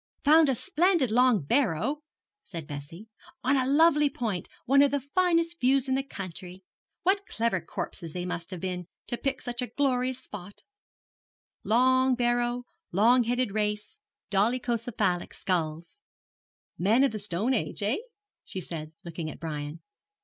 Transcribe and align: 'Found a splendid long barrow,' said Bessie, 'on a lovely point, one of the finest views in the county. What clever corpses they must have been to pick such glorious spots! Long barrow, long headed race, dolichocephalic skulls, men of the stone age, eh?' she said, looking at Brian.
'Found 0.23 0.49
a 0.49 0.55
splendid 0.55 1.11
long 1.11 1.43
barrow,' 1.43 2.01
said 2.43 2.65
Bessie, 2.65 3.05
'on 3.43 3.55
a 3.55 3.67
lovely 3.67 4.09
point, 4.09 4.49
one 4.65 4.81
of 4.81 4.89
the 4.89 4.99
finest 4.99 5.59
views 5.61 5.87
in 5.87 5.93
the 5.93 6.01
county. 6.01 6.63
What 7.03 7.27
clever 7.27 7.61
corpses 7.61 8.11
they 8.11 8.25
must 8.25 8.49
have 8.49 8.59
been 8.61 8.87
to 9.05 9.15
pick 9.15 9.43
such 9.43 9.61
glorious 9.77 10.17
spots! 10.17 10.63
Long 11.63 12.15
barrow, 12.15 12.63
long 12.91 13.25
headed 13.25 13.51
race, 13.51 13.99
dolichocephalic 14.31 15.35
skulls, 15.35 15.99
men 16.79 17.03
of 17.03 17.11
the 17.11 17.19
stone 17.19 17.53
age, 17.53 17.83
eh?' 17.83 17.97
she 18.43 18.59
said, 18.59 18.93
looking 19.05 19.29
at 19.29 19.39
Brian. 19.39 19.81